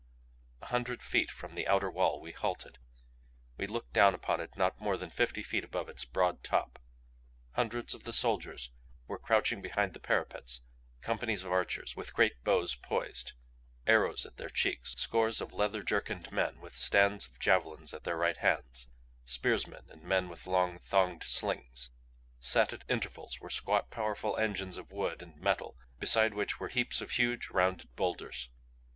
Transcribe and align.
A 0.63 0.65
hundred 0.65 1.03
feet 1.03 1.29
from 1.29 1.53
the 1.53 1.67
outer 1.67 1.91
wall 1.91 2.19
we 2.19 2.31
halted. 2.31 2.79
We 3.57 3.67
looked 3.67 3.93
down 3.93 4.15
upon 4.15 4.41
it 4.41 4.57
not 4.57 4.81
more 4.81 4.97
than 4.97 5.11
fifty 5.11 5.43
feet 5.43 5.63
above 5.63 5.87
its 5.89 6.05
broad 6.05 6.43
top. 6.43 6.79
Hundreds 7.51 7.93
of 7.93 8.03
the 8.03 8.11
soldiers 8.11 8.71
were 9.05 9.19
crouching 9.19 9.61
behind 9.61 9.93
the 9.93 9.99
parapets, 9.99 10.61
companies 11.01 11.43
of 11.43 11.51
archers 11.51 11.95
with 11.95 12.15
great 12.15 12.43
bows 12.43 12.73
poised, 12.73 13.33
arrows 13.85 14.25
at 14.25 14.37
their 14.37 14.49
cheeks, 14.49 14.95
scores 14.95 15.39
of 15.39 15.53
leather 15.53 15.83
jerkined 15.83 16.31
men 16.31 16.59
with 16.59 16.75
stands 16.75 17.27
of 17.27 17.37
javelins 17.37 17.93
at 17.93 18.03
their 18.03 18.17
right 18.17 18.37
hands, 18.37 18.87
spearsmen 19.23 19.85
and 19.91 20.01
men 20.01 20.29
with 20.29 20.47
long, 20.47 20.79
thonged 20.79 21.21
slings. 21.25 21.91
Set 22.39 22.73
at 22.73 22.85
intervals 22.89 23.39
were 23.39 23.51
squat, 23.51 23.91
powerful 23.91 24.35
engines 24.37 24.79
of 24.79 24.91
wood 24.91 25.21
and 25.21 25.37
metal 25.37 25.77
beside 25.99 26.33
which 26.33 26.59
were 26.59 26.69
heaps 26.69 27.01
of 27.01 27.11
huge, 27.11 27.51
rounded 27.51 27.95
boulders. 27.95 28.49